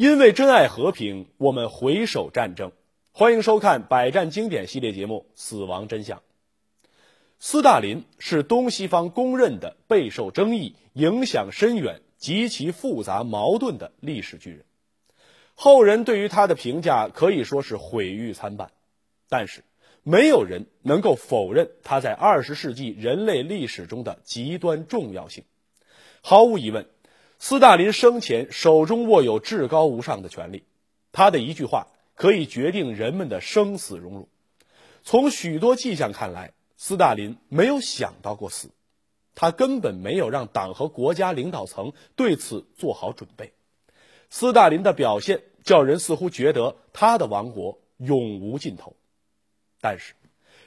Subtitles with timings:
[0.00, 2.72] 因为珍爱和平，我们回首战争。
[3.12, 6.18] 欢迎收看百战经典系列节目《死亡真相》。
[7.38, 14.64] 斯大林是东西方公认的备受争议、影响深远、极其复杂矛盾的历史巨人。
[15.54, 18.70] 后人对于他的评价可以说是毁誉参半，
[19.28, 19.62] 但是
[20.02, 25.44] 没有人能够否认他在二十世纪人类历史中的极端重要性。
[26.22, 26.86] 毫无疑问。
[27.42, 30.62] 斯大林生前手中握有至高无上的权力，
[31.10, 34.28] 他的一句话可以决定人们的生死荣辱。
[35.02, 38.68] 从许多迹象看来，斯大林没有想到过死，
[39.34, 43.54] 他根本没有让党和国家领导层对此做好准备。
[44.28, 48.94] 斯大林的表现叫人似乎觉得他的王国永无尽头，
[49.80, 50.12] 但是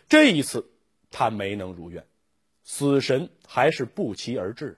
[0.10, 0.68] 这一次
[1.12, 2.04] 他没能如愿，
[2.64, 4.78] 死神还是不期而至的。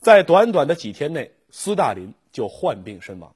[0.00, 3.34] 在短短的几天内，斯大林就患病身亡。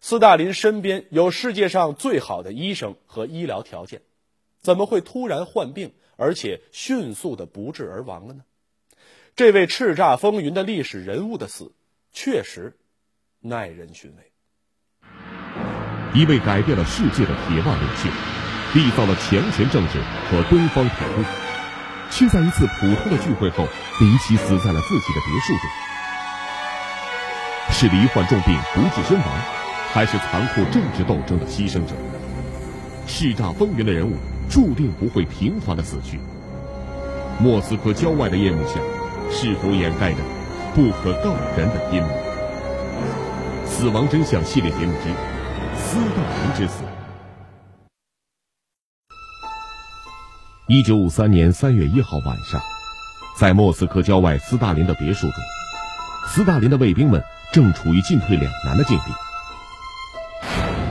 [0.00, 4.00] 斯大林身边有世界上最好的医生和医疗条件，
[4.60, 8.42] 怎么会突然患病，而且迅速的不治而亡了呢？
[9.36, 11.72] 这位叱咤风云的历史人物的死，
[12.12, 12.76] 确实
[13.40, 14.32] 耐人寻味。
[16.14, 18.08] 一位改变了世界的铁腕领袖，
[18.72, 19.98] 缔造了强权政治
[20.30, 21.49] 和东方铁路。
[22.10, 23.66] 却在一次普通的聚会后，
[24.00, 25.70] 离奇死在了自己的别墅中。
[27.72, 29.26] 是罹患重病不治身亡，
[29.92, 31.94] 还是残酷政治斗争的牺牲者？
[33.06, 34.16] 叱咤风云的人物，
[34.50, 36.20] 注定不会平凡的死去。
[37.38, 38.74] 莫斯科郊外的夜幕下，
[39.30, 40.18] 是否掩盖着
[40.74, 42.08] 不可告人的阴谋？
[43.66, 45.08] 死亡真相系列节目之
[45.80, 46.79] 斯大林之死。
[50.72, 52.62] 一九五三年三月一号晚上，
[53.36, 55.42] 在莫斯科郊外斯大林的别墅中，
[56.28, 57.20] 斯大林的卫兵们
[57.52, 59.06] 正处于进退两难的境地。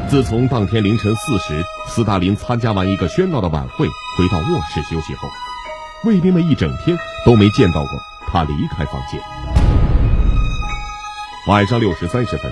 [0.10, 5.30] 自从当天凌晨四时，斯大林参加完一个喧闹的晚会，回到卧室休息后，
[6.04, 7.92] 卫兵们一整天都没见到过
[8.28, 9.22] 他离开房间。
[11.48, 12.52] 晚上六时三十分，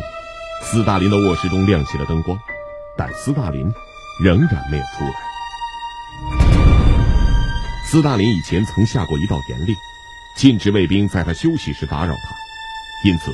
[0.62, 2.40] 斯大林的卧室中亮起了灯光，
[2.96, 3.70] 但斯大林
[4.24, 5.27] 仍然没有出来。
[7.88, 9.74] 斯大林以前曾下过一道严令，
[10.36, 12.36] 禁止卫兵在他休息时打扰他，
[13.08, 13.32] 因此，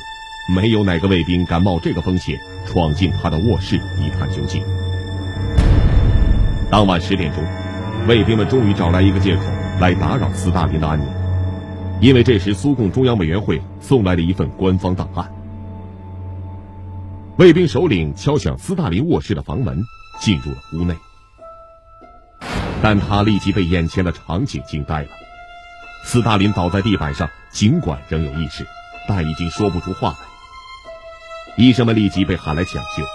[0.47, 4.63] 没有哪个卫兵敢冒这个风险闯进他的卧室一探究竟。
[6.69, 7.43] 当晚十点钟，
[8.07, 9.41] 卫兵们终于找来一个借口
[9.79, 11.07] 来打扰斯大林的安宁，
[11.99, 15.33] 因为这时苏共中央委员会送来了一份官方档案。
[17.37, 19.83] 卫兵首领敲响斯大林卧室的房门，
[20.21, 20.93] 进入了屋内。
[22.83, 25.07] 但他立即被眼前的场景惊呆了。
[26.03, 28.67] 斯大林倒在地板上，尽管仍有意识，
[29.07, 30.17] 但已经说不出话来。
[31.55, 33.05] 医生们立即被喊来抢救，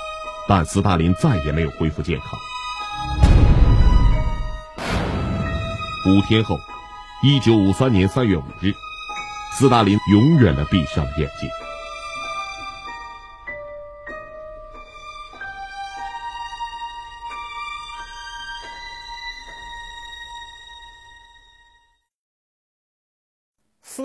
[0.49, 2.41] 但斯大林再也没有恢复健康。
[6.07, 6.59] 五天后，
[7.23, 8.73] 一九五三年三月五日，
[9.53, 11.47] 斯大林永远的闭上了眼睛。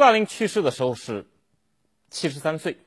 [0.03, 1.25] 斯大林去世的时候是
[2.09, 2.78] 七十三岁，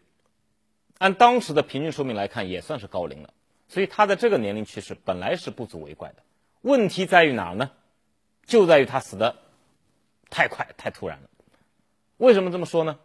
[0.98, 3.32] 按当时的平均寿命来看，也算是高龄了。
[3.68, 6.16] 所以他在这个年龄去世本来是不足为怪的。
[6.60, 7.70] 问题在于哪儿呢？
[8.44, 9.34] 就在于他死的
[10.28, 11.30] 太快、太突然了。
[12.18, 12.98] 为什么这么说呢？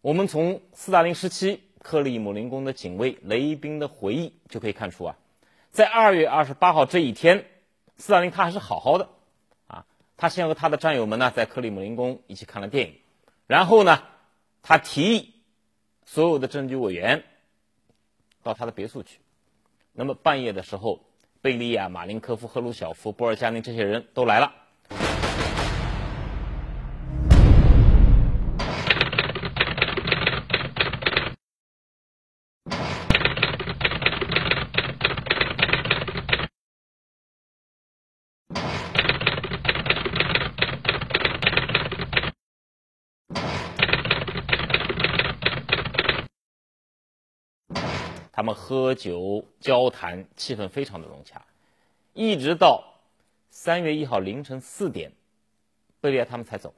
[0.00, 5.18] 我们从斯大林时期克里姆林宫的警卫雷宾的回忆就可以看出啊，
[5.70, 7.44] 在二月二十八号这一天，
[7.98, 9.10] 斯大林他还是好好的。
[10.16, 12.94] 他先和他的战友们呢，在克里姆林宫一起看了电影，
[13.46, 14.02] 然后呢，
[14.62, 15.34] 他提议
[16.04, 17.24] 所有的政治委员
[18.42, 19.18] 到他的别墅去。
[19.92, 21.00] 那么半夜的时候，
[21.40, 24.52] 贝利亚、马林科夫、赫鲁晓夫、波尔加宁这些人都来了。
[48.44, 51.44] 们喝酒交谈，气氛非常的融洽，
[52.12, 52.84] 一直到
[53.50, 55.12] 三月一号凌晨四点，
[56.00, 56.72] 贝利亚他们才走。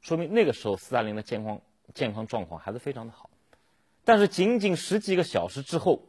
[0.00, 1.60] 说明那个时候斯大林的健康
[1.94, 3.28] 健康状况还是非常的好。
[4.04, 6.02] 但是仅仅十几个小时之后，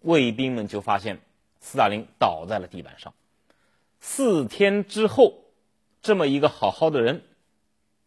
[0.00, 1.20] 卫兵们就发现
[1.60, 3.14] 斯大林倒在了地板上。
[4.00, 5.44] 四天之后，
[6.02, 7.22] 这么一个好好的人，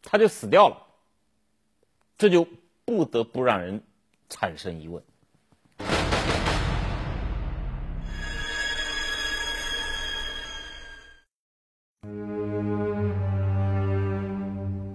[0.03, 0.85] 他就死掉了。
[2.19, 2.47] 这就
[2.85, 3.81] 不得不让人。
[4.29, 5.01] 产生疑问。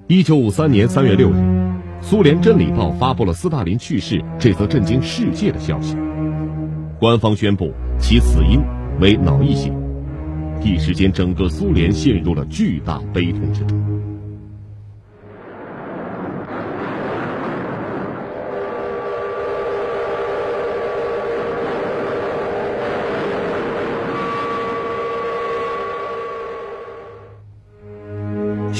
[0.08, 1.34] 一九五三年三月六日，
[2.02, 5.96] 苏联《真理报》发布了斯大林去世这则震惊世界的消息。
[7.00, 8.61] 官方宣布其死因
[9.00, 9.73] 为脑溢血，
[10.62, 14.02] 一时间整个苏联陷入了巨大悲痛之中。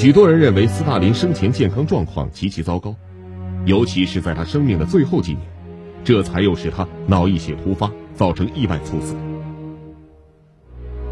[0.03, 2.93] 许多人认为斯大林生前健康状况极其糟糕，
[3.67, 5.43] 尤其是在他生命的最后几年，
[6.03, 9.15] 这才又使他脑溢血突发，造成意外猝死。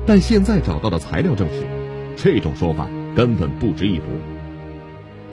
[0.04, 1.64] 但现在找到的材料证实，
[2.16, 4.06] 这种说法根本不值一驳。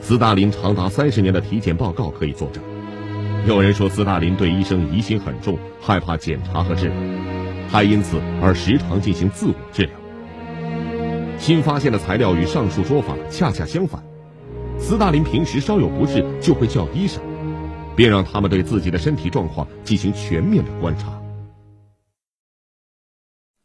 [0.00, 2.62] 斯大林长达三十年的体检报告可以作证。
[3.48, 6.96] 有人说斯大林对医生疑心很重，害怕检查和治疗，
[7.68, 9.90] 还因此而时常进行自我治疗。
[11.38, 14.02] 新发现的材料与上述说法恰恰相反。
[14.78, 17.22] 斯大林平时稍有不适就会叫医生，
[17.96, 21.20] 并让他们对自己的身体状况进行全面的观察。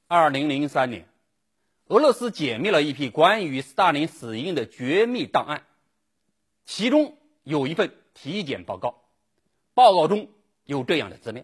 [0.07, 1.07] 二零零三年，
[1.87, 5.63] 俄罗斯解密了一批关于斯大林死因的绝密档案，
[6.65, 9.03] 其中有一份体检报告，
[9.73, 10.29] 报告中
[10.65, 11.43] 有这样的资料：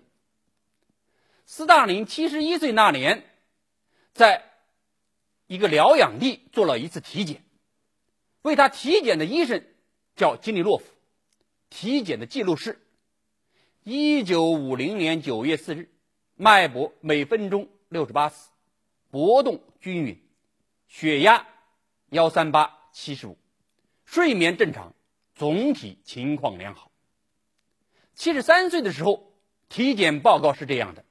[1.45, 3.23] 斯大林七十一岁那年，
[4.13, 4.48] 在
[5.49, 7.43] 一个疗养地做了一次体检，
[8.43, 9.65] 为他体检的医生
[10.15, 10.85] 叫金利洛夫，
[11.71, 12.79] 体检的记录是：
[13.83, 15.89] 一九五零年九月四日，
[16.35, 18.51] 脉搏每分钟六十八次，
[19.09, 20.21] 搏动均匀，
[20.87, 21.47] 血压
[22.09, 23.35] 幺三八七十五，
[24.05, 24.93] 睡眠正常，
[25.33, 26.91] 总体情况良好。
[28.13, 29.33] 七十三岁的时候，
[29.67, 31.03] 体检报告是这样的：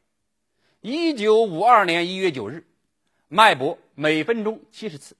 [0.80, 2.64] 一九五二年一月九日。
[3.28, 5.16] 脉搏每分钟七十次，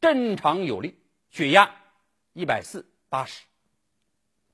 [0.00, 0.96] 正常有力，
[1.28, 1.74] 血压
[2.32, 3.42] 一百四八十，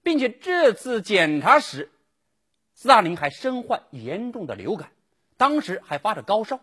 [0.03, 1.93] 并且这次检查时，
[2.75, 4.91] 斯大林还身患严重的流感，
[5.37, 6.61] 当时还发着高烧。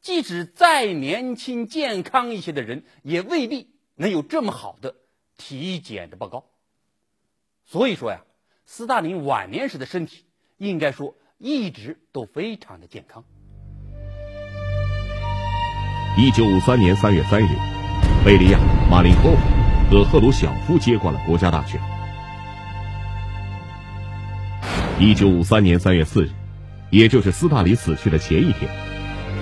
[0.00, 4.94] 即使再年轻健康一些的人，也未必能有这么好的
[5.36, 6.44] 体检的报告。
[7.64, 8.24] 所以说呀，
[8.66, 10.24] 斯大林晚年时的身体，
[10.58, 13.24] 应该说一直都非常的健康。
[16.16, 17.48] 一九五三年三月三日，
[18.24, 18.58] 贝利亚、
[18.88, 19.36] 马林科夫
[19.90, 21.80] 和赫鲁晓夫接管了国家大权。
[24.96, 26.30] 一九五三年三月四日，
[26.90, 28.70] 也就是斯大林死去的前一天，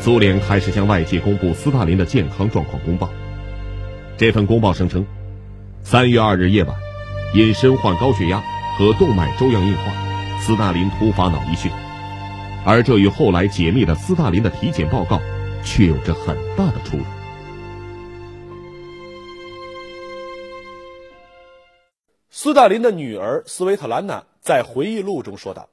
[0.01, 3.11] 苏联开始向外界公布斯大林的健康状况公报。
[4.17, 5.05] 这份公报声称，
[5.83, 6.75] 三月二日夜晚，
[7.35, 8.43] 因身患高血压
[8.79, 9.93] 和动脉粥样硬化，
[10.41, 11.69] 斯大林突发脑溢血，
[12.65, 15.21] 而这与后来解密的斯大林的体检报告。
[15.65, 17.05] 却有着很大的出入。
[22.31, 25.69] 斯大林的女儿斯维特兰娜在回忆录中说道：“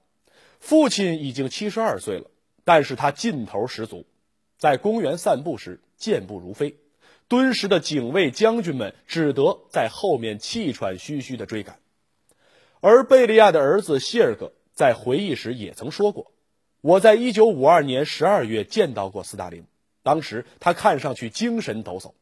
[0.60, 2.30] 父亲已经七十二岁了，
[2.63, 4.06] 但是他劲头十足，
[4.58, 6.78] 在公园散步时健步如飞，
[7.28, 11.80] 敦实的警卫将军们只得在后面气喘吁吁的追赶。”
[12.82, 16.32] 而贝利亚的儿子希尔格在回忆时也曾说过
[16.82, 19.66] ：“我在一九五二年十二月见到过斯大林。”
[20.10, 22.13] 当时他看上去精神抖擞。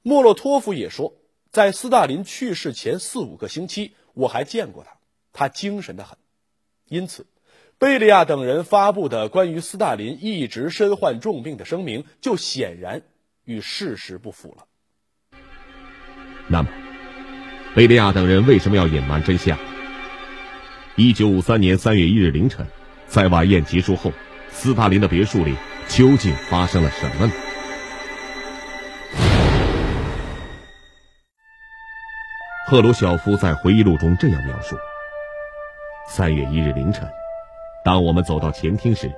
[0.00, 1.14] 莫洛托夫也说，
[1.50, 4.92] 在斯大林去世前四五个星期，我还见过他，
[5.32, 6.16] 他精神的很。
[6.86, 7.26] 因此，
[7.78, 13.02] 贝利亚等人发布的关于斯大林一直身患重病的声明，就显然
[13.44, 14.66] 与事实不符了。
[16.46, 16.68] 那么，
[17.74, 19.58] 贝利亚等人为什么要隐瞒真相？
[20.94, 22.64] 一九五三年三月一日凌晨，
[23.08, 24.12] 在晚宴结束后，
[24.52, 25.56] 斯大林的别墅里。
[25.88, 27.32] 究竟发生了什么呢？
[32.66, 34.74] 赫鲁晓夫在回忆录中这样描述：
[36.08, 37.08] 三月一日凌晨，
[37.84, 39.08] 当我们走到前厅时，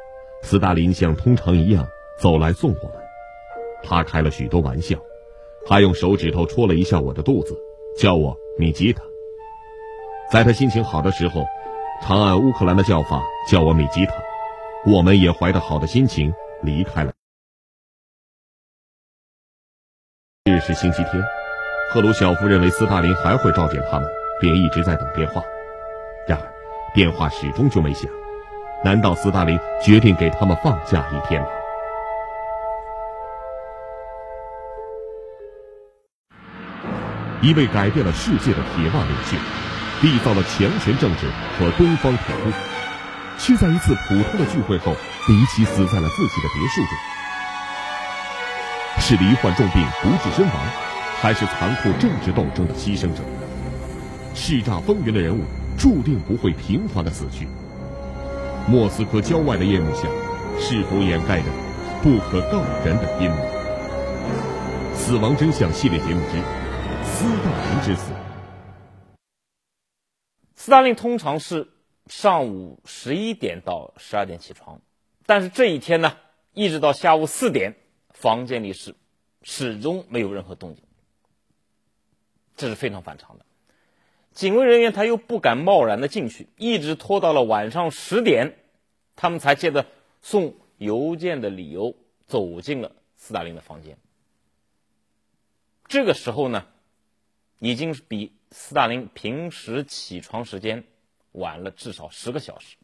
[0.42, 1.86] 斯大林像通常一样
[2.18, 2.92] 走来送我们。
[3.82, 4.98] 他开了许多玩笑，
[5.66, 7.56] 还用手指头戳了一下我的肚子，
[7.98, 9.02] 叫我米吉塔。
[10.30, 11.46] 在他心情好的时候，
[12.02, 14.12] 常按乌克兰的叫法叫我米吉塔。
[14.84, 16.34] 我们也怀着好的心情。
[16.62, 17.12] 离开了。
[20.44, 21.22] 日是星期天，
[21.90, 24.08] 赫鲁晓夫认为斯大林还会召见他们，
[24.40, 25.42] 便一直在等电话。
[26.28, 26.46] 然而，
[26.94, 28.10] 电话始终就没响。
[28.84, 31.48] 难道斯大林决定给他们放假一天吗？
[37.42, 39.36] 一位改变了世界的铁腕领袖，
[40.00, 41.26] 缔造了强权政治
[41.58, 42.52] 和东方铁幕，
[43.38, 44.94] 却在一次普通的聚会后
[45.28, 46.90] 离奇死在了自己的别墅中。
[48.98, 50.54] 是罹患重病不治身亡，
[51.20, 53.22] 还是残酷政治斗争的牺牲者？
[54.34, 55.44] 叱咤风云的人物
[55.78, 57.48] 注定不会平凡的死去。
[58.68, 60.02] 莫斯科郊外的夜幕下，
[60.58, 61.46] 是否掩盖着
[62.02, 63.36] 不可告人的阴谋？
[64.94, 66.40] 死亡真相系列节目之
[67.04, 68.12] 斯大林之死。
[70.54, 71.68] 斯大林通常是
[72.08, 74.80] 上午十一点到十二点起床，
[75.26, 76.16] 但是这一天呢，
[76.54, 77.74] 一直到下午四点，
[78.10, 78.94] 房间里是
[79.42, 80.82] 始终没有任何动静，
[82.56, 83.44] 这是非常反常的。
[84.32, 88.56] 警卫人员他又不敢贸然的进去，一直拖到了晚上十点，
[89.16, 89.86] 他们才借着
[90.22, 93.98] 送邮件的理由走进了斯大林的房间。
[95.88, 96.66] 这个时候呢，
[97.58, 98.32] 已经是比。
[98.52, 100.84] 斯大林平时起床时间
[101.32, 102.76] 晚了至少十个小时。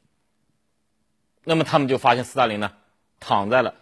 [1.44, 2.72] 那么他们就发现斯大林呢
[3.20, 3.74] 躺在了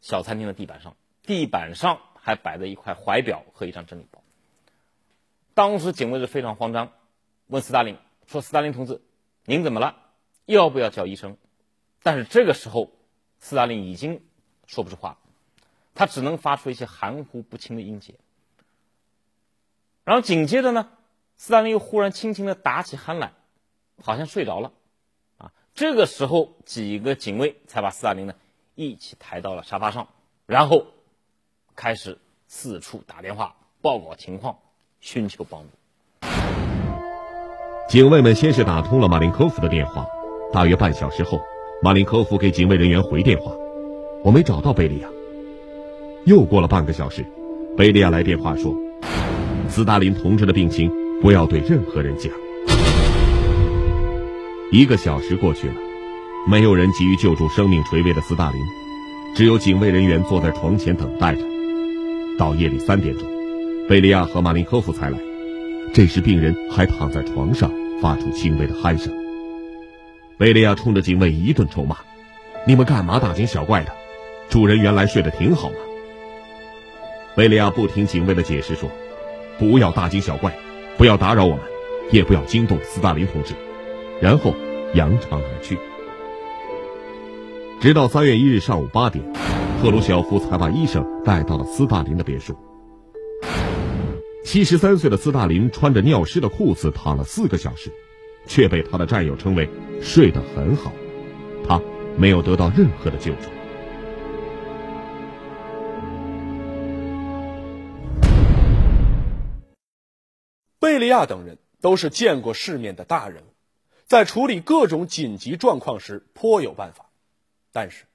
[0.00, 4.22] 小餐厅的地板上，地板上还摆着一块怀表和一张真理包。
[5.54, 6.92] 当时警卫是非常慌张，
[7.48, 9.00] 问斯大林说：“斯大林同志，
[9.44, 9.96] 您怎么了？
[10.46, 11.36] 要不要叫医生？”
[12.02, 12.92] 但是这个时候，
[13.38, 14.22] 斯大林已经
[14.66, 15.18] 说不出话，
[15.94, 18.14] 他只能发出一些含糊不清的音节。
[20.04, 20.88] 然后紧接着呢？
[21.36, 23.32] 斯大林又忽然轻轻的打起鼾来，
[24.02, 24.72] 好像睡着了，
[25.80, 28.34] 这个时候几个警卫才把斯大林呢
[28.74, 30.08] 一起抬到了沙发上，
[30.44, 30.84] 然后
[31.74, 32.18] 开始
[32.48, 34.58] 四处打电话报告情况，
[35.00, 35.68] 寻求帮助。
[37.88, 40.06] 警卫们先是打通了马林科夫的电话，
[40.52, 41.40] 大约半小时后，
[41.82, 43.50] 马林科夫给警卫人员回电话
[44.22, 45.08] ：“我没找到贝利亚。”
[46.28, 47.24] 又过了半个小时，
[47.74, 48.74] 贝利亚来电话说
[49.66, 52.30] ：“斯大林同志的病情。”不要对任何人讲。
[54.72, 55.74] 一个小时过去了，
[56.46, 58.60] 没有人急于救助生命垂危的斯大林，
[59.34, 61.42] 只有警卫人员坐在床前等待着。
[62.38, 63.28] 到夜里三点钟，
[63.88, 65.18] 贝利亚和马林科夫才来。
[65.92, 67.68] 这时病人还躺在床上，
[68.00, 69.12] 发出轻微的鼾声。
[70.38, 71.96] 贝利亚冲着警卫一顿臭骂
[72.64, 73.92] ：“你们干嘛大惊小怪的？
[74.48, 75.76] 主人原来睡得挺好嘛。”
[77.34, 78.88] 贝利亚不听警卫的解释，说
[79.58, 80.56] ：“不要大惊小怪。”
[80.96, 81.60] 不要打扰我们，
[82.12, 83.54] 也不要惊动斯大林同志，
[84.20, 84.54] 然后
[84.94, 85.78] 扬长而去。
[87.80, 89.24] 直到三月一日上午八点，
[89.82, 92.54] 赫鲁晓夫才把医生带到了斯大林的别墅。
[94.44, 97.90] 七十三岁的斯大林穿着尿湿的裤子躺了四个小时，
[98.46, 99.68] 却被他的战友称为
[100.02, 100.92] 睡得很好。
[101.66, 101.80] 他
[102.18, 103.48] 没有得到任何的救助。
[110.78, 113.49] 贝利亚等人都是见过世面的大人物，
[114.10, 117.08] 在处理各种紧急状况时颇有办法。
[117.70, 118.06] 但是，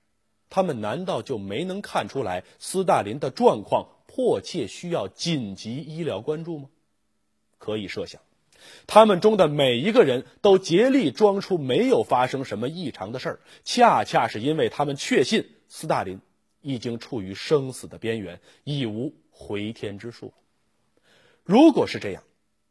[0.49, 6.67] 他们难道就没能看出来斯大林的状况迫切需要紧急医疗关注吗？
[7.57, 8.19] 可以设想，
[8.87, 16.19] 他们中的每一个人都竭力装出没有发生什么异常的事儿，恰恰是因为他们确信斯大林
[16.59, 20.33] 已经处于生死的边缘，已无回天之术。
[21.45, 22.21] 如果是这样，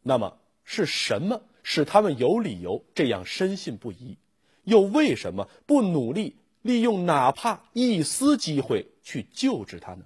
[0.02, 4.16] 那么是什么使他们有理由这样深信不疑？
[4.62, 10.04] 又为什么不努力利用哪怕一丝机会去救治他呢？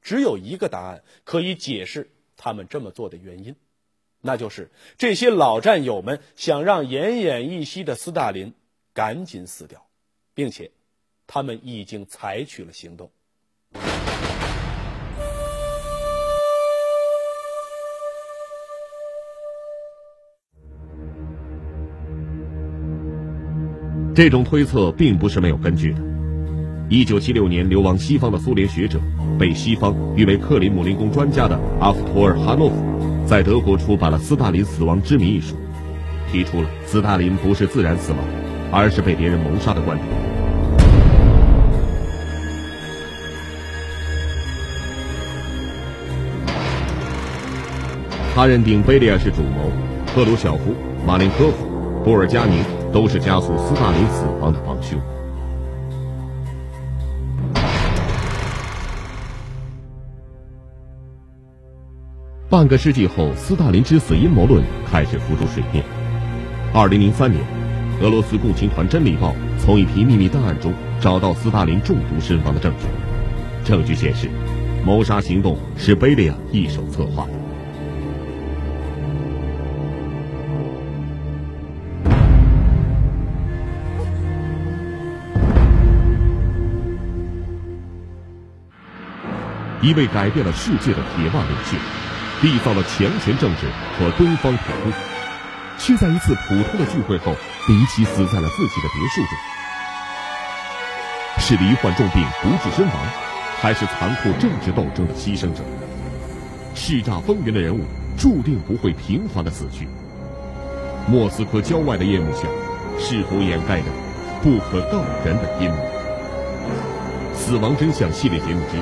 [0.00, 3.54] 只有一个答案可以解释他们这么做的原因，
[4.20, 8.52] 那就是这些老战友们想让奄奄一息的斯大林
[8.92, 9.86] 赶紧死掉，
[10.34, 10.72] 并且
[11.26, 13.10] 他们已经采取了行动。
[24.14, 26.00] 这种推测并不是没有根据的。
[26.90, 29.00] 一九七六年，流亡西方的苏联学者，
[29.38, 32.76] 被西方誉为克里姆林宫专家的阿夫托尔哈诺夫，
[33.26, 35.56] 在德国出版了《斯大林死亡之谜》一书，
[36.30, 38.20] 提出了斯大林不是自然死亡，
[38.70, 40.06] 而是被别人谋杀的观点。
[48.34, 49.72] 他认定贝利亚是主谋，
[50.14, 50.74] 赫鲁晓夫、
[51.06, 52.81] 马林科夫、波尔加宁。
[52.92, 55.00] 都是加速斯大林死亡的帮凶。
[62.50, 65.82] 半个世纪后，斯大林之死阴谋论开始浮出水面。
[66.74, 67.42] 二零零三年，
[68.02, 72.86] 俄罗斯共青团《真理报》从一批秘密档案中找到斯大林中毒身亡的证据，
[73.64, 74.28] 证据显示，
[74.84, 77.41] 谋杀行动是贝利亚一手策划的。
[89.82, 91.76] 一位改变了世界的铁腕领袖，
[92.40, 93.66] 缔造了强权政治
[93.98, 94.92] 和东方统一，
[95.76, 97.34] 却在一次普通的聚会后
[97.66, 99.36] 离奇死在了自己的别墅中。
[101.38, 102.94] 是罹患重病不治身亡，
[103.60, 105.64] 还是残酷政治斗争的牺牲者？
[106.76, 107.84] 叱咤风云的人物
[108.16, 109.88] 注定不会平凡的死去。
[111.08, 112.46] 莫斯科郊外的夜幕下，
[113.00, 113.86] 是否掩盖着
[114.44, 115.76] 不可告人的阴谋？
[117.34, 118.76] 死亡真相系列节目之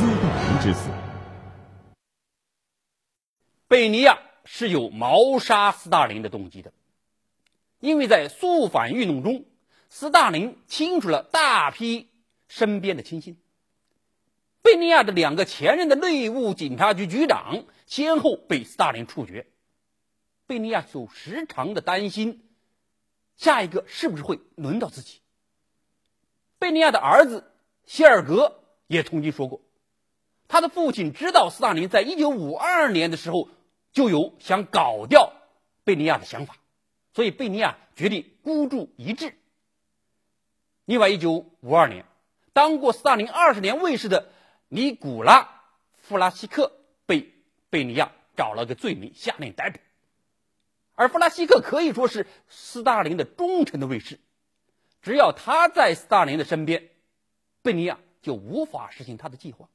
[0.00, 0.88] 斯大林之死。
[3.68, 6.72] 贝尼亚是有谋杀斯大林的动机的，
[7.80, 9.44] 因为在肃反运动中，
[9.90, 12.08] 斯大林清除了大批
[12.48, 13.36] 身边的亲信。
[14.62, 19.46] 贝尼亚的两个前任的内务警察局局长先后被斯大林处决。
[20.46, 22.48] 贝尼亚就时常的担心，
[23.36, 25.20] 下一个是不是会轮到自己。
[26.58, 27.52] 贝尼亚的儿子
[27.84, 29.60] 谢尔格也曾经说过，
[30.50, 33.48] 他的父亲知道斯大林在一九五二年的时候
[33.92, 35.32] 就有想搞掉
[35.84, 36.56] 贝尼亚的想法，
[37.14, 39.34] 所以贝尼亚决定孤注一掷。
[40.84, 42.04] 另外，一九五二年，
[42.52, 44.28] 当过斯大林二十年卫士的。
[44.72, 45.42] 尼古拉·
[45.96, 46.70] 弗拉西克
[47.04, 47.34] 被
[47.70, 49.80] 贝尼亚找了个罪名，下令逮捕。
[50.94, 54.20] 而弗拉西克可以说是斯大林的忠诚的卫士，
[55.02, 56.88] 只要他在斯大林的身边，
[57.62, 59.68] 贝尼亚就无法实行他的计划。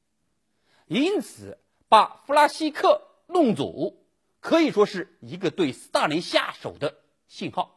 [0.88, 1.58] 因此，
[1.90, 3.94] 把弗拉西克弄走，
[4.40, 6.94] 可以说是一个对斯大林下手的
[7.28, 7.72] 信号。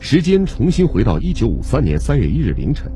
[0.00, 2.90] 时间重新回到一九五三年三月一日凌晨。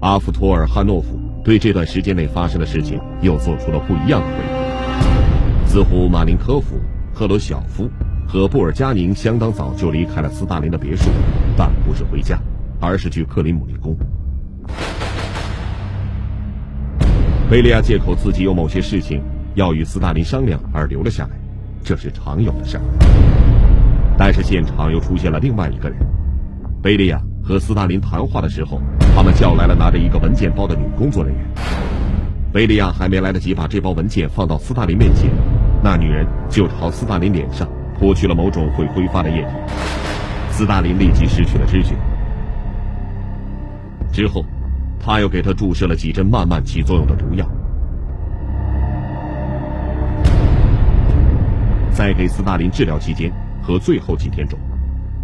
[0.00, 5.68] 阿夫托尔汉诺夫对这段时间内发生的事情又做出了不一样的回忆。
[5.68, 6.80] 似乎马林科夫、
[7.14, 7.90] 赫鲁晓夫
[8.26, 11.10] 和布尔加宁相当早就离开了斯大林的别墅，
[11.58, 12.40] 但不是回家，
[12.80, 13.94] 而是去克林姆林宫。
[17.50, 19.22] 贝利亚借口自己有某些事情
[19.54, 21.30] 要与斯大林商量而留了下来，
[21.82, 22.82] 这是常有的事儿。
[24.16, 25.98] 但是现场又出现了另外一个人，
[26.82, 27.20] 贝利亚。
[27.46, 28.80] 和斯大林谈话的时候，
[29.14, 31.44] 他们叫来了拿着一个文件包的女工作人员。
[32.50, 35.30] 贝利亚还没来得及把这包文件放到斯大林面前，
[35.82, 39.48] 那女人就朝斯大林脸上泼去了某种会挥发的液体。
[40.52, 41.94] 斯大林立即失去了知觉。
[44.10, 44.42] 之后，
[45.06, 47.46] 他又给他注射了几针慢慢起作用的毒药。
[51.92, 53.30] 在给斯大林治疗期间
[53.62, 54.58] 和最后几天中。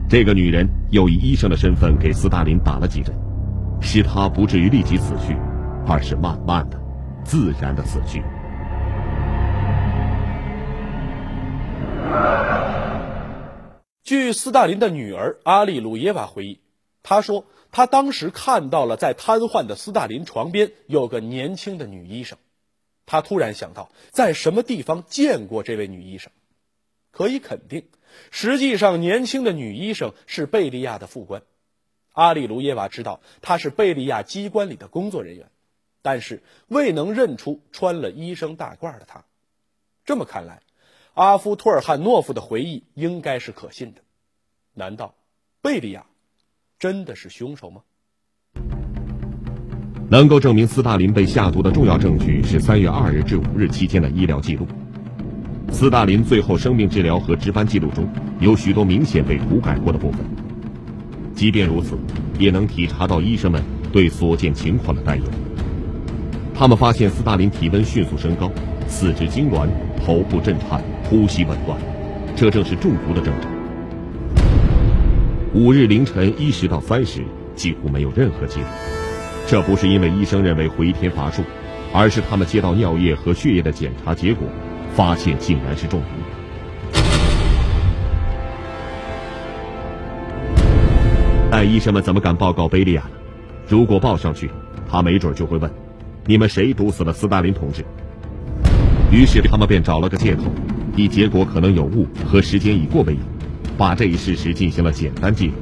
[0.06, 3.14] 这个女人又以医生的身份给斯大林打了几针，
[3.80, 5.34] 使他不至于立即死去，
[5.86, 6.78] 而是慢慢的、
[7.24, 8.22] 自然的死去。
[14.02, 16.60] 据斯大林的女儿阿利鲁耶娃回忆，
[17.02, 22.38] 她说，他当时看到了在瘫痪的斯大林床边有个年轻的女医生，
[23.06, 26.32] 他突然想到在什么地方见过这位女医生，
[27.10, 27.86] 可以肯定。
[28.32, 31.42] 实际上，年轻的女医生是贝利亚的副官。
[32.12, 35.48] 阿里卢耶娃知道她是贝利亚机关里的工作人员，
[36.02, 39.24] 但是未能认出穿了医生大褂的她。
[40.04, 40.62] 这么看来，
[41.14, 44.00] 阿夫托尔汉诺夫的回忆应该是可信的。
[44.74, 45.14] 难道
[45.62, 46.06] 贝利亚
[46.80, 47.82] 真的是凶手吗？
[50.08, 54.66] 能够证明斯大林被下毒的重要证据是三月二日至五日期间的医疗记录。
[55.70, 58.08] 斯大林最后生命治疗和值班记录中
[58.40, 60.20] 有许多明显被涂改过的部分。
[61.34, 61.98] 即便如此，
[62.38, 63.62] 也能体察到医生们
[63.92, 65.24] 对所见情况的担忧。
[66.54, 68.50] 他们发现斯大林体温迅速升高，
[68.88, 69.68] 四肢痉挛，
[70.02, 71.78] 头部震颤，呼吸紊乱，
[72.34, 73.49] 这正是中毒的征兆。
[75.52, 77.24] 五日凌晨一时到三时
[77.56, 78.66] 几乎没有任何记录，
[79.48, 81.42] 这不是因为医生认为回天乏术，
[81.92, 84.46] 而是他们接到尿液和血液的检查结果。
[84.92, 86.06] 发现竟然是中毒，
[91.48, 93.10] 但医生们怎么敢报告贝利亚呢？
[93.68, 94.50] 如果报上去，
[94.88, 95.70] 他没准就会问
[96.26, 97.84] ：“你们谁毒死了斯大林同志？”
[99.12, 100.42] 于是他们便找了个借口，
[100.96, 103.20] 以结果可能有误和时间已过为由，
[103.80, 105.54] 把这一事实进行了简单记录。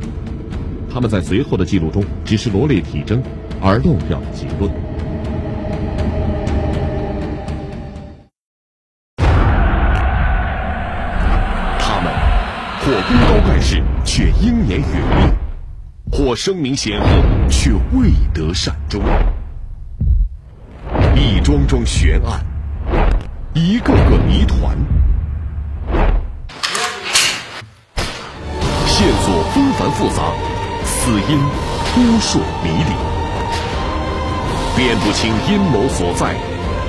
[0.93, 3.23] 他们在随后的记录中只是罗列体征，
[3.63, 4.69] 而漏掉了结论。
[11.79, 12.13] 他们
[12.81, 15.33] 或功高盖世却英年远命，
[16.11, 17.07] 或声名显赫，
[17.49, 19.01] 却未得善终。
[21.15, 22.45] 一桩桩悬案，
[23.55, 24.77] 一个个谜团，
[29.29, 30.33] 索纷繁复杂，
[30.87, 31.39] 死因
[31.85, 32.95] 扑朔迷离。
[34.75, 36.35] 辨不清阴谋所在，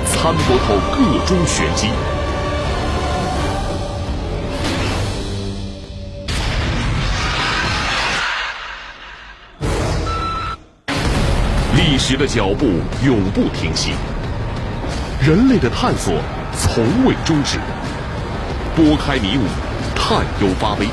[0.06, 1.90] 参不透个中玄机。
[11.76, 12.68] 历史的脚步
[13.04, 13.92] 永不停息，
[15.22, 16.14] 人类的探索
[16.58, 17.60] 从未终止。
[18.78, 19.42] 拨开迷雾，
[19.94, 20.88] 探幽发微，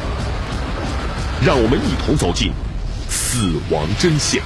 [1.45, 2.51] 让我们一同走进
[3.09, 4.43] 死亡真相。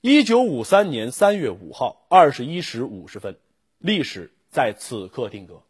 [0.00, 3.36] 一九五三年三月五号二十一时五十分，
[3.78, 5.62] 历史在此刻定格，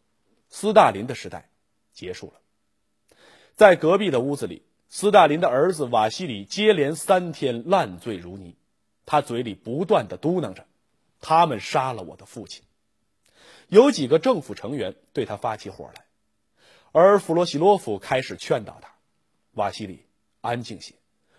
[0.51, 1.49] 斯大林的时代
[1.95, 2.35] 结束了。
[3.55, 8.55] 在隔壁的屋子里，斯大林的儿子瓦西里接连三天烂醉如泥，
[9.07, 10.67] 他嘴里不断的嘟囔着
[11.23, 12.63] ：“他们杀了我的父亲。”
[13.69, 16.04] 有几个政府成员对他发起火来，
[16.97, 18.89] 而弗罗西洛夫开始劝导他
[19.55, 20.07] ：“瓦西里，
[20.41, 20.95] 安静些，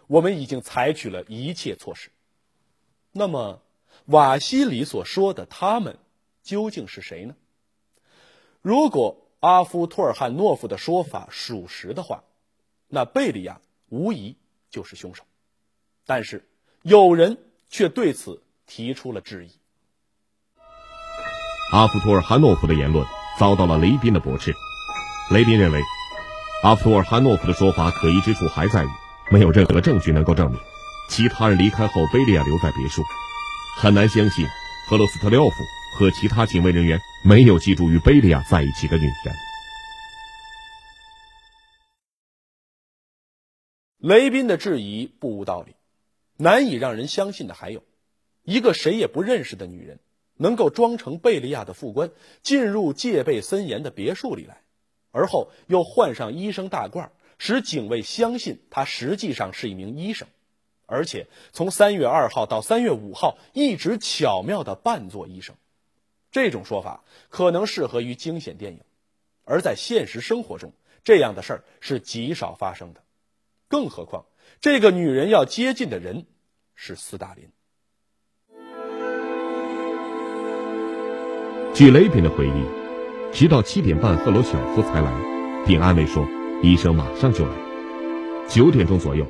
[0.07, 2.11] 我们已经采取了一切措施。”
[3.13, 3.61] 那么，
[4.03, 5.97] 瓦西里所说的“他们”
[6.43, 7.37] 究竟是谁呢？
[8.61, 12.25] 如果阿夫托尔汉诺夫的说法属实的话，
[12.89, 14.35] 那贝利亚无疑
[14.69, 15.23] 就是凶手。
[16.05, 16.45] 但是，
[16.81, 17.37] 有人
[17.69, 19.51] 却对此提出了质疑。
[21.71, 23.05] 阿夫托尔汉诺夫的言论
[23.39, 24.53] 遭到了雷宾的驳斥。
[25.31, 25.81] 雷宾认为，
[26.61, 28.87] 阿夫托尔汉诺夫的说法可疑之处还在于，
[29.31, 30.59] 没有任何证据能够证明。
[31.09, 33.01] 其他人离开后，贝利亚留在别墅，
[33.75, 34.45] 很难相信
[34.87, 35.55] 赫罗斯特廖夫
[35.97, 39.35] 和其他警卫人员没有记住与贝利亚在一起的女人。
[43.97, 45.73] 雷宾的质疑不无道理，
[46.37, 47.83] 难以让人相信的还有，
[48.43, 49.99] 一个谁也不认识的女人
[50.37, 52.11] 能够装成贝利亚的副官
[52.43, 54.61] 进入戒备森严的别墅里来，
[55.15, 60.27] 而后又换上医生大褂，使警卫相信他实际上是一名医生。
[60.85, 65.55] 而且从三月二号到三月五号，一直巧妙的扮作医生，
[66.31, 68.81] 这种说法可能适合于惊险电影，
[69.45, 70.73] 而在现实生活中，
[71.05, 73.01] 这样的事儿是极少发生的。
[73.69, 74.25] 更何况，
[74.59, 76.25] 这个女人要接近的人
[76.75, 77.49] 是斯大林。
[81.73, 82.84] 据雷宾的回忆，
[83.31, 85.11] 直到七点半，赫鲁晓夫才来，
[85.65, 86.25] 并安慰说，
[86.61, 87.51] 医生马上就来。
[88.47, 89.25] 九点钟左右。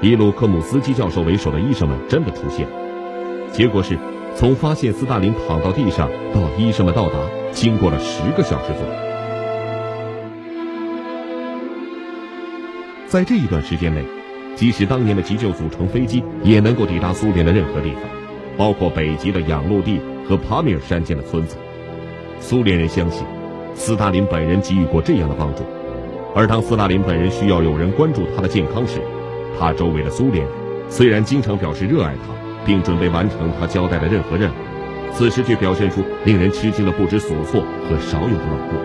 [0.00, 2.68] 以鲁科姆斯基教授为首的医生们真的出现，
[3.52, 3.98] 结果是，
[4.36, 7.14] 从发现斯大林躺到地上到医生们到达，
[7.50, 8.92] 经过了十个小时左右。
[13.08, 14.04] 在这一段时间内，
[14.54, 18.02] 即使当年的急救组乘飞机也能够抵达苏联的任何地方，
[18.56, 19.98] 包括北极的养路地
[20.28, 21.56] 和帕米尔山间的村子。
[22.40, 23.26] 苏联人相信，
[23.74, 25.64] 斯大林本人给予过这样的帮助，
[26.34, 29.00] 而当斯大林本人需要有人关注他的健康时，
[29.58, 30.54] 他周围的苏联人
[30.88, 32.32] 虽然经常表示热爱他，
[32.64, 34.54] 并准备完成他交代的任何任务，
[35.12, 38.80] 此时却表现出令人吃惊的不知所措和少有的冷漠。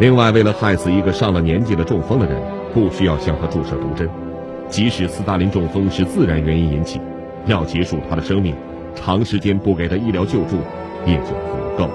[0.00, 2.40] 另外，为了害死一个上了年纪的中风的人，
[2.72, 4.08] 不需要向他注射毒针，
[4.68, 7.00] 即使斯大林中风是自然原因引起，
[7.48, 8.54] 要结束他的生命，
[8.94, 10.58] 长时间不给他医疗救助
[11.06, 11.88] 也就足够。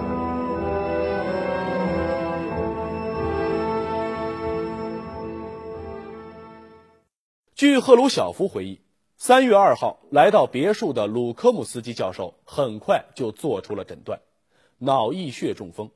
[7.56, 8.82] 据赫鲁晓夫回忆，
[9.16, 14.20] 三月二号来到别墅的鲁科姆斯基教授很快就做出了诊断：
[14.80, 15.90] 脑溢血中风。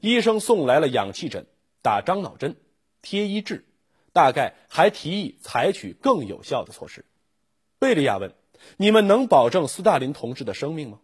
[0.00, 1.46] 医生送来了氧气枕、
[1.82, 2.56] 打樟脑针、
[3.02, 3.64] 贴医治，
[4.12, 7.04] 大概还提议采取更有效的措施。
[7.78, 8.32] 贝利亚问
[8.76, 11.00] ：“你们能保证斯大林同志的生命吗？”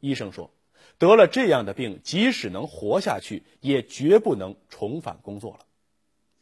[0.00, 0.50] 医生说
[0.98, 5.60] ：“得了这样的病，即使能活下去，也绝不能重返工作了。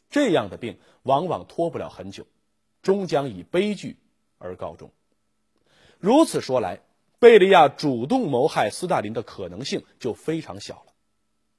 [0.09, 2.25] 这样的病往往拖不了很久。”
[2.83, 3.97] 终将以悲剧
[4.37, 4.91] 而告终。
[5.99, 6.79] 如此说来，
[7.19, 10.93] 贝利亚主动谋害斯大林的可能性就非常小了。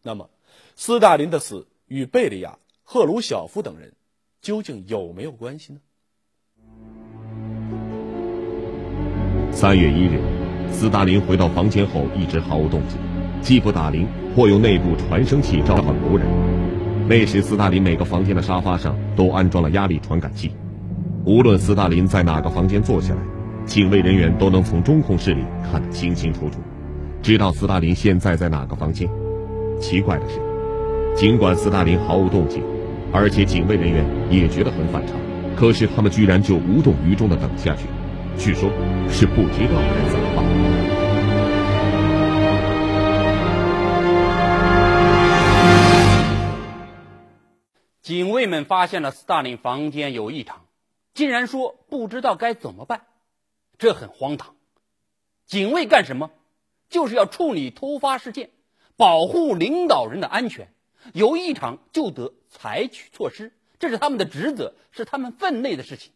[0.00, 0.30] 那么，
[0.74, 3.94] 斯大林的死与贝利亚、赫鲁晓夫等人
[4.40, 5.80] 究竟有没有关系呢？
[9.50, 10.20] 三月一日，
[10.70, 12.98] 斯大林回到房间后一直毫无动静，
[13.42, 14.06] 既不打铃，
[14.36, 16.26] 或用内部传声器召唤仆人。
[17.08, 20.52] 那时，斯大林每个房间的沙发上都安装了压力传感器。
[21.24, 23.20] 无论斯大林在哪个房间坐下来，
[23.64, 26.60] 警卫人员都能从中控室里看得清清楚楚，
[27.20, 29.08] 知道斯大林现在在哪个房间。
[29.80, 30.38] 奇怪的是，
[31.16, 32.62] 尽管斯大林毫无动静，
[33.12, 35.16] 而且警卫人员也觉得很反常，
[35.56, 37.86] 可是他们居然就无动于衷地等下去，
[38.38, 38.70] 据说，
[39.10, 40.46] 是不知道该怎么办。
[48.00, 50.64] 警卫们发现了斯大林房间有异常。
[51.14, 53.06] 竟然说不知道该怎么办，
[53.76, 54.54] 这很荒唐。
[55.44, 56.30] 警卫干什么？
[56.88, 58.50] 就是要处理突发事件，
[58.96, 60.72] 保护领导人的安全，
[61.12, 66.12] 有异常就得采取措施，这是他们的职责，是他们分内的事情。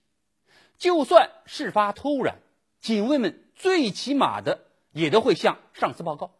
[0.83, 2.39] 就算事发突然，
[2.81, 6.33] 警卫们最起码的也都会向上司报告，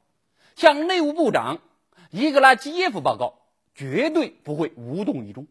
[0.57, 1.61] 向内务部长
[2.11, 3.39] 伊格拉基耶夫报告，
[3.77, 5.47] 绝对不会无动于衷。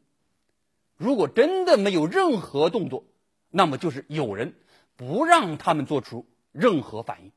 [0.97, 3.05] 如果真的没有任何动作，
[3.49, 4.55] 那么就是有人
[4.97, 7.31] 不让他们做出任何反应。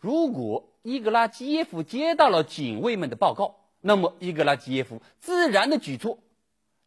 [0.00, 6.18] 如果伊格拉基耶夫接到了警卫们的报告，那么伊格拉基耶夫自然的举措，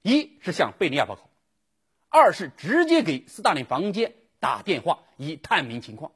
[0.02, 1.30] 一是向贝利亚报告，
[2.14, 6.12] 二是直接给斯大林房间打电话以探明情况。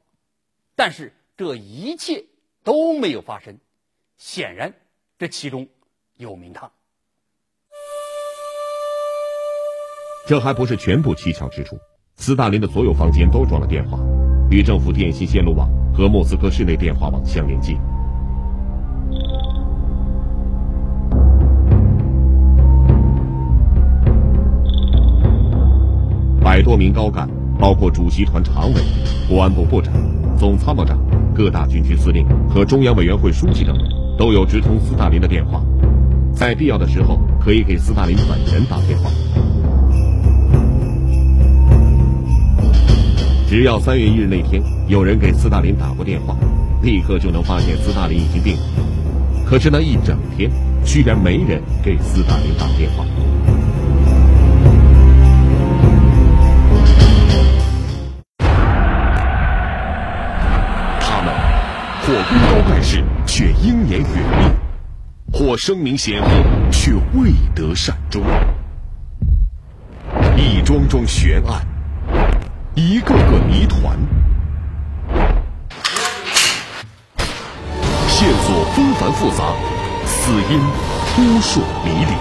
[0.76, 2.26] 但是这一切
[2.64, 3.58] 都没有发生，
[4.18, 4.74] 显然
[5.18, 5.70] 这其中
[6.18, 6.72] 有名堂。
[10.28, 11.80] 这还不是全部蹊跷之处，
[12.18, 13.98] 斯大林的所有房间都装了电话，
[14.52, 15.70] 与政府电信线路网。
[15.96, 17.80] 和莫斯科市内电话网相连接，
[26.56, 28.82] 百多名高干，包括主席团常委、
[29.28, 29.94] 国安部部长、
[30.40, 30.98] 总参谋长、
[31.36, 33.86] 各大军区司令和中央委员会书记等人，
[34.18, 35.62] 都有直通斯大林的电话，
[36.34, 39.12] 在必要的时候可以给斯大林本人打电话。
[43.50, 46.38] 只要三月一日那天有人给斯大林打过电话，
[46.82, 48.64] 立刻就能发现斯大林已经病了。
[49.46, 50.50] 可是那一整天
[50.86, 53.06] 居然没人给斯大林打电话。
[62.06, 64.54] 或功高盖世却英年远命，
[65.34, 66.30] 或声名显赫
[66.72, 68.22] 却未得善终。
[70.38, 71.66] 一桩桩悬案。
[72.76, 73.98] 一个个谜团，
[78.08, 79.46] 线索纷繁复杂，
[80.06, 82.14] 死因扑朔迷离，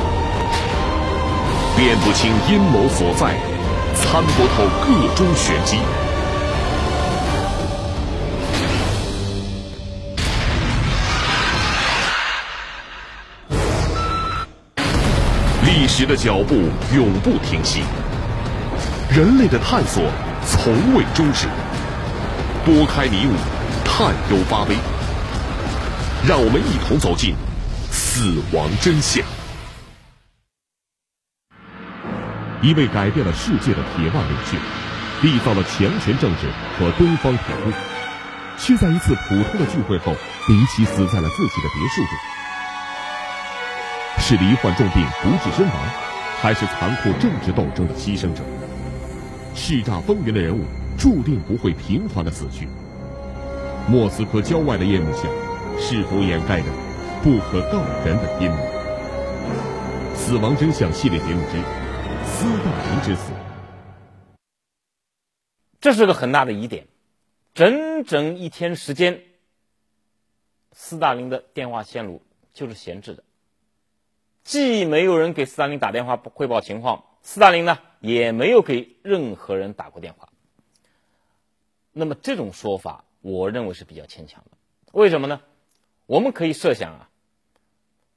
[1.76, 3.34] 辨不清阴谋所在，
[3.94, 5.76] 参不透各中玄机。
[15.76, 16.54] 历史的脚步
[16.94, 17.82] 永不停息，
[19.10, 20.04] 人类的探索。
[20.46, 21.48] 从未终止，
[22.64, 23.32] 拨开迷雾，
[23.84, 24.76] 探幽发微，
[26.28, 27.34] 让我们一同走进
[27.90, 29.24] 死亡真相。
[32.62, 34.56] 一位改变了世界的铁腕领袖，
[35.22, 36.46] 缔造了强权政治
[36.78, 37.72] 和东方铁路，
[38.58, 40.14] 却在一次普通的聚会后
[40.46, 42.43] 离奇死在了自己的别墅中。
[44.26, 45.74] 是罹患重病不治身亡，
[46.40, 48.42] 还是残酷政治斗争的牺牲者？
[49.54, 50.64] 叱咤风云的人物，
[50.96, 52.66] 注定不会平凡的死去。
[53.86, 55.28] 莫斯科郊外的夜幕下，
[55.78, 56.66] 是否掩盖着
[57.22, 58.56] 不可告人的阴谋？
[60.16, 61.58] 死亡真相系列节目之
[62.24, 63.30] 斯大林之死，
[65.82, 66.86] 这是个很大的疑点。
[67.52, 69.20] 整整一天时间，
[70.72, 72.22] 斯大林的电话线路
[72.54, 73.22] 就是闲置的，
[74.44, 77.78] 既没有人给斯大林打电话汇报情况，斯大林呢？
[78.00, 80.28] 也没有给任何人打过电话。
[81.90, 84.58] 那么这种说法，我认为是比较牵强的。
[84.92, 85.40] 为什么呢？
[86.04, 87.08] 我们可以设想啊，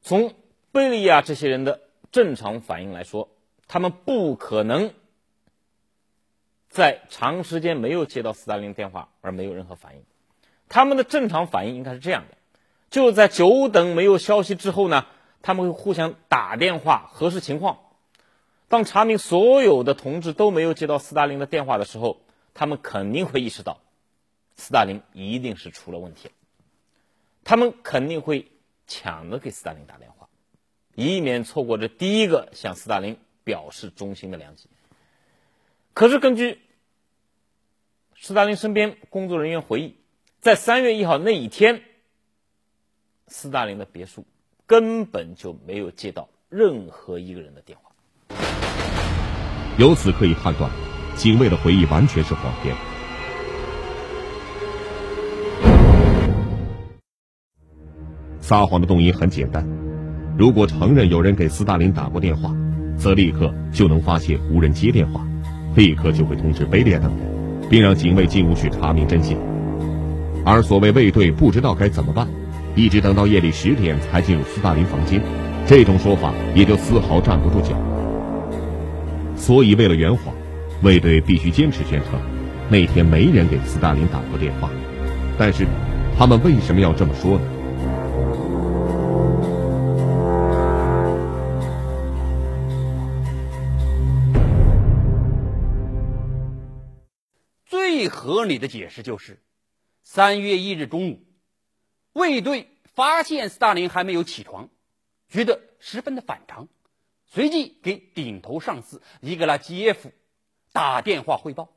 [0.02, 0.34] 从
[0.74, 1.80] 贝利亚这些人的
[2.12, 3.30] 正常反应来说，
[3.70, 4.94] 他们不可能
[6.68, 10.04] 在长时间没有接到斯大林电话而没有任何反应。
[10.68, 12.38] 他们的正常反应应该是这样的：
[12.90, 15.06] 就在久等没有消息之后呢，
[15.42, 17.80] 他们会互相打电话核实情况。
[18.68, 22.22] 当查明所有的同志都没有接到斯大林的电话的时候，
[22.54, 23.80] 他们肯定会意识到，
[24.56, 26.32] 斯大林一定是出了问题。
[27.46, 28.52] 他们肯定会
[28.88, 30.28] 抢着给斯大林打电话，
[30.96, 34.70] 以免错过这第一个向斯大林表示忠心的良机。
[35.94, 36.62] 可是，根据
[38.18, 39.96] 斯大林身边工作人员回忆，
[40.42, 41.84] 在三月一号那一天，
[43.28, 44.26] 斯大林的别墅
[44.68, 48.36] 根本就没有接到任何一个人的电话。
[49.78, 50.70] 由此可以判断，
[51.16, 52.76] 警卫的回忆完全是谎言。
[58.42, 59.66] 撒谎的动因很简单：
[60.38, 62.54] 如果承认有人给斯大林打过电话，
[62.98, 65.26] 则立刻就能发现无人接电话，
[65.78, 69.38] 立刻就会通知贝列等人，并让警卫进屋去查明真相。
[70.46, 72.28] 而所谓卫队不知道该怎么办，
[72.78, 75.20] 一直等到夜里十点才进入斯大林房间，
[75.66, 77.76] 这种说法也就丝毫站不住脚。
[79.36, 80.32] 所以，为了圆谎，
[80.84, 82.20] 卫队必须坚持宣称，
[82.70, 84.70] 那天没人给斯大林打过电话。
[85.40, 85.66] 但是，
[86.16, 87.44] 他们为什么要这么说呢？
[97.66, 99.42] 最合理的解释就是，
[100.04, 101.27] 三月一日中午，
[102.18, 104.70] 卫队发现斯大林还没有起床，
[105.30, 106.68] 觉得十分的反常，
[107.28, 110.12] 随即给顶头上司伊格拉基耶夫
[110.72, 111.70] 打电话汇报。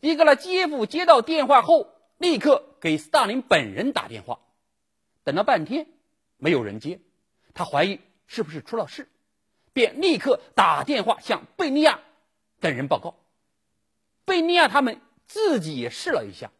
[0.00, 4.40] 伊格拉基耶夫接到电话后，立刻给斯大林本人打电话。
[5.24, 5.88] 等了半天，
[6.36, 7.00] 没有人接，
[7.52, 9.08] 他怀疑是不是出了事，
[9.72, 12.00] 便立刻打电话向贝利亚
[12.60, 13.16] 等人报告。
[14.24, 15.00] 贝利亚他们。
[15.26, 16.52] 自己也试了一下，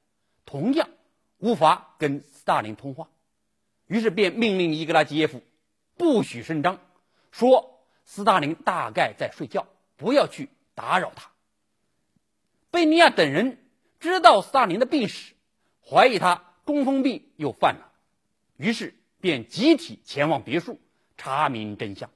[0.46, 0.88] 同样
[1.38, 3.08] 无法跟斯大林通话，
[3.86, 5.42] 于是便命令伊格拉基耶夫
[5.96, 6.78] 不许声张，
[7.30, 9.66] 说斯大林大概在睡觉，
[9.96, 11.30] 不要去打扰他。
[12.70, 13.58] 贝尼亚等人
[14.00, 15.34] 知道斯大林的病史，
[15.86, 17.92] 怀疑他中风病又犯了，
[18.56, 20.80] 于是便集体前往别墅
[21.16, 22.10] 查明真相。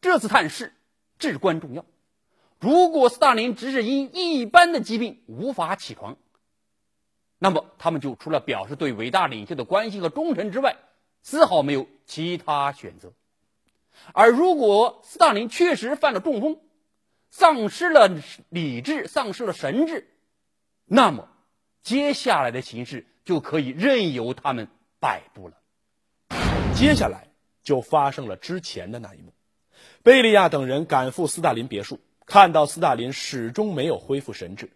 [0.00, 0.74] 这次探视
[1.18, 1.84] 至关重要。
[2.62, 6.16] 如果斯大林只是因一般的疾病无法起床，
[7.40, 10.76] 那么他们就除了表示对伟大领袖的关心和忠诚之外，
[11.22, 13.12] 丝毫没有其他选择。
[14.12, 16.60] 而如果斯大林确实犯了中风，
[17.30, 18.08] 丧失了
[18.48, 20.08] 理智，丧失了神智，
[20.84, 21.28] 那么
[21.82, 24.68] 接下来的形势就可以任由他们
[25.00, 25.56] 摆布了。
[26.76, 27.26] 接下来
[27.64, 29.32] 就发生了之前的那一幕，
[30.04, 31.98] 贝利亚等人赶赴斯大林别墅。
[32.32, 34.70] 看到斯大林始终没有恢复神智，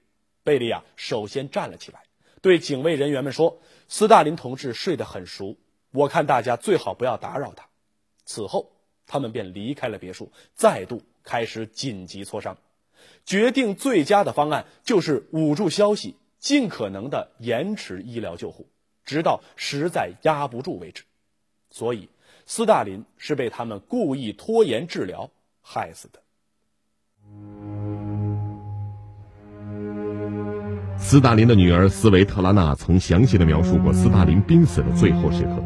[0.45, 2.03] 贝利亚首先站了起来，
[2.42, 5.57] 对警卫人员们说：“斯大林同志睡得很熟，
[5.90, 7.66] 我看大家最好不要打扰他。”
[8.27, 8.73] 此后，
[9.07, 12.59] 他们便离开了别墅，再度开始紧急磋商，
[13.25, 18.69] 决定最佳的方案就是捂住消息，尽可能的延迟医疗救护，
[19.03, 21.05] 直到实在压不住为止。
[21.71, 22.11] 所以，
[22.45, 25.31] 斯大林是被他们故意拖延治疗
[25.62, 26.21] 害死的。
[30.99, 35.62] 斯大林的女儿斯维特拉娜曾详细的描述过斯大林濒死的最后时刻。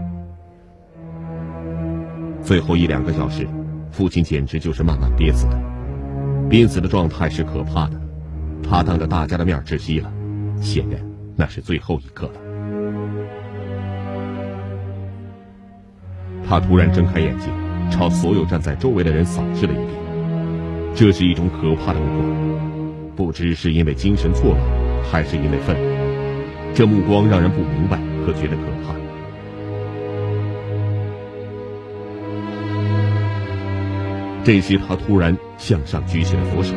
[2.43, 3.49] 最后一两个小时，
[3.91, 5.59] 父亲简直就是慢慢憋死的，
[6.49, 8.01] 濒死的状态是可怕的。
[8.63, 10.13] 他当着大家的面窒息了，
[10.61, 11.01] 显然
[11.37, 12.33] 那是最后一刻了。
[16.47, 17.49] 他突然睁开眼睛，
[17.91, 20.10] 朝所有站在周围的人扫视了一遍。
[20.95, 24.61] 这是一种可怕的目光，不知是因为精神错乱，
[25.11, 25.83] 还是因为愤怒。
[26.75, 28.95] 这目光让人不明白和觉得可怕。
[34.45, 36.75] 这时，他突然向上举起了左手，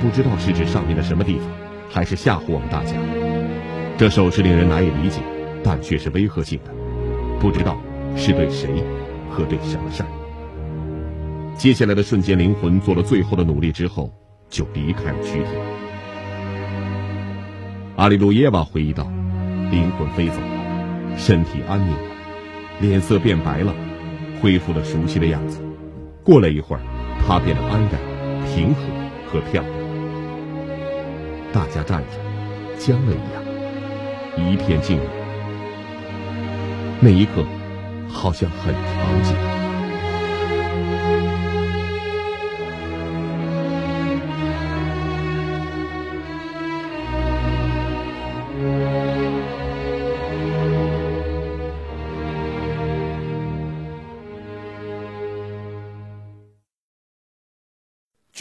[0.00, 1.48] 不知道是指上面的什么地方，
[1.90, 2.94] 还是吓唬我们大家。
[3.98, 5.20] 这手势令人难以理解，
[5.62, 6.70] 但却是威吓性的，
[7.38, 7.80] 不知道
[8.16, 8.68] 是对谁
[9.30, 10.21] 和对什么事儿。
[11.56, 14.12] 接下来的瞬间，灵魂做了最后的努力之后，
[14.48, 15.48] 就离开了躯体。
[17.96, 19.04] 阿里路耶娃回忆道
[19.70, 21.98] ：“灵魂飞走了，身体安宁了，
[22.80, 23.72] 脸色变白了，
[24.40, 25.60] 恢复了熟悉的样子。
[26.24, 26.82] 过了一会儿，
[27.24, 27.92] 他变得安然、
[28.48, 28.82] 平和
[29.30, 29.74] 和漂亮。
[31.52, 32.18] 大家站着，
[32.76, 35.06] 僵了一样，一片静默。
[36.98, 37.44] 那一刻，
[38.08, 39.36] 好像很长久。”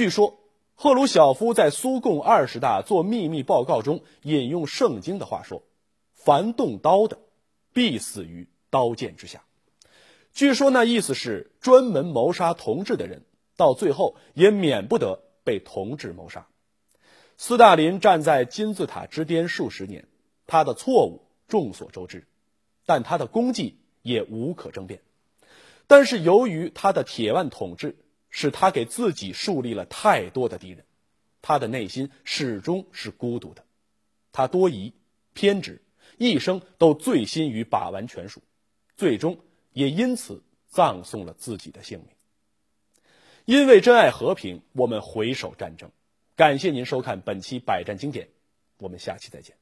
[0.02, 0.40] 据说
[0.74, 5.62] 赫鲁晓夫在苏共二十大做秘密报告中引用圣经的话说
[6.16, 7.20] ：“凡动刀的，
[7.72, 9.44] 必死于刀剑之下。”
[10.34, 13.26] 据说那意思是专门谋杀同志的人，
[13.56, 16.48] 到最后也免不得被同志谋杀。
[17.38, 20.08] 斯大林站在金字塔之巅数十年，
[20.48, 22.26] 他的错误众所周知，
[22.88, 25.04] 但他的功绩也无可争辩。
[25.86, 27.96] 但是由于他的铁腕统治。
[28.32, 30.84] 是他给自己树立了太多的敌人，
[31.44, 33.64] 他的内心始终是孤独的，
[34.32, 34.94] 他多疑、
[35.34, 35.84] 偏执，
[36.18, 38.42] 一生都醉心于把玩权术，
[38.98, 39.38] 最终
[39.74, 42.08] 也因此葬送了自己的性命。
[43.46, 45.92] 因为珍爱和平，我们回首战争。
[46.36, 48.30] 感谢您收看本期百战经典，
[48.78, 49.61] 我们下期再见。